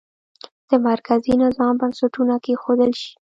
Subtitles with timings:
[0.69, 3.11] د مرکزي نظام بنسټونه کېښودل شي.